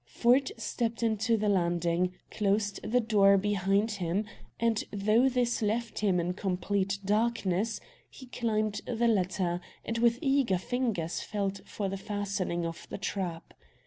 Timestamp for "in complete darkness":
6.19-7.79